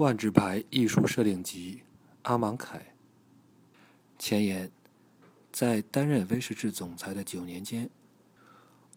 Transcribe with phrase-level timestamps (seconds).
[0.00, 1.82] 万智牌艺术设定集，
[2.22, 2.94] 阿芒凯。
[4.18, 4.70] 前言：
[5.52, 7.90] 在担任威士忌总裁的九年间，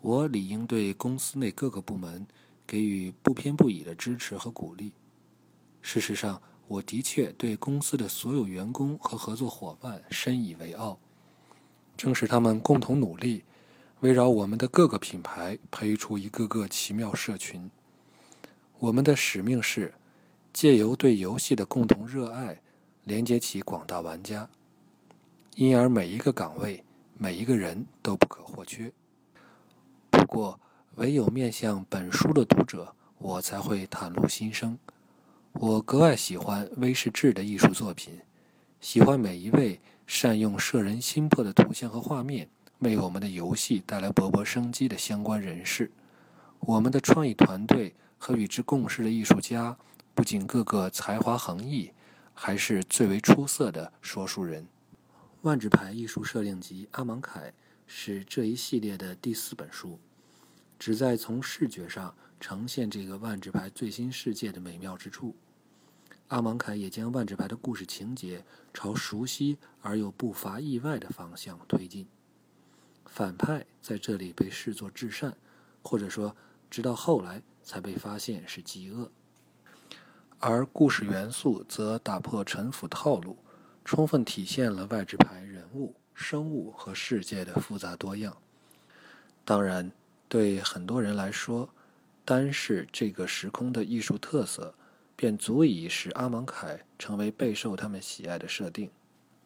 [0.00, 2.26] 我理应对公司内各个部门
[2.66, 4.90] 给予不偏不倚的支持和鼓励。
[5.80, 10.98] 事实上，我的确对公司的所有员工和合作伙伴深以为傲。
[11.96, 13.44] 正是他们共同努力，
[14.00, 17.70] 围绕我们的各个品牌培育出一个个奇妙社群。
[18.80, 19.94] 我们的使命是。
[20.58, 22.60] 借由对游戏的共同热爱，
[23.04, 24.50] 连接起广大玩家，
[25.54, 26.82] 因而每一个岗位、
[27.16, 28.90] 每一个人都不可或缺。
[30.10, 30.58] 不过，
[30.96, 34.76] 唯有面向本书的读者，我才会袒露心声。
[35.52, 38.18] 我格外喜欢威士忌的艺术作品，
[38.80, 42.48] 喜欢每一位善用摄人心魄的图像和画面，
[42.80, 45.92] 为我们的游戏带来勃勃生机的相关人士。
[46.58, 49.78] 我们的创意团队和与之共事的艺术家。
[50.18, 51.92] 不仅个个才华横溢，
[52.34, 54.66] 还是最为出色的说书人。
[55.42, 57.50] 万智牌艺术设定集《阿芒凯》
[57.86, 59.96] 是这一系列的第四本书，
[60.76, 65.36] 旨在从视觉上呈现这个万智牌最新世界的美妙之处。
[66.26, 72.04] 阿芒凯也将万智牌的故事情节朝熟悉而又不乏意外的方向推进。
[73.06, 75.36] 反派在这里被视作至善，
[75.80, 76.34] 或者说，
[76.68, 79.12] 直到后来才被发现是极恶。
[80.40, 83.36] 而故事元素则打破陈腐套路，
[83.84, 88.36] 充分体现了外置牌人物、生物和世界的复杂多样。
[89.44, 89.90] 当然，
[90.28, 91.68] 对很多人来说，
[92.24, 94.72] 单是这个时空的艺术特色，
[95.16, 98.88] 便足以使阿芒凯成为备受他们喜爱的设定。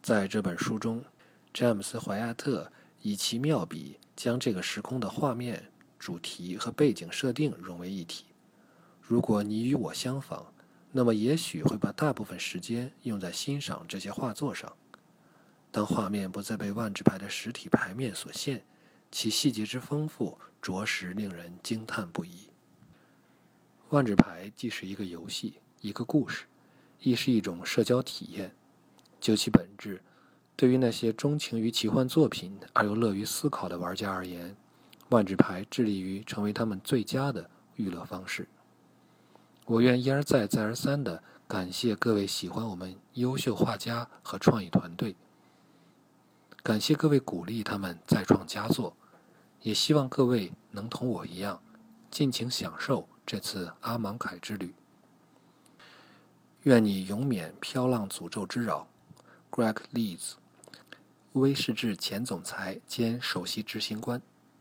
[0.03, 1.03] 在这本书中，
[1.51, 2.71] 詹姆斯·怀亚特
[3.01, 8.25] 以其妙笔将这个时空的画面、主题和背景设定融为一体。
[9.01, 10.45] 如果你与我相仿，
[10.95, 14.71] 那么，也许会把大部分时间用在欣赏这些画作上。
[15.71, 18.63] 当画面不再被万智牌的实体牌面所限，
[19.11, 22.51] 其细节之丰富，着实令人惊叹不已。
[23.89, 26.45] 万智牌既是一个游戏，一个故事，
[26.99, 28.55] 亦是一种社交体验。
[29.19, 29.99] 就其本质，
[30.55, 34.55] 对于那些钟情于奇幻作品而又乐于思考的玩家而言，
[35.09, 38.47] 万智牌致力于成为他们最佳的娱乐方式。
[39.65, 45.15] 我愿一而再、再而三地感谢各位喜欢我们优秀画家和创意团队，
[46.61, 48.95] 感谢各位鼓励他们再创佳作，
[49.61, 51.61] 也希望各位能同我一样，
[52.11, 54.73] 尽情享受这次阿芒凯之旅。
[56.63, 58.87] 愿你永免飘浪诅咒之扰
[59.49, 60.33] ，Greg Leeds，
[61.33, 64.21] 威士忌前总裁兼首席执行官。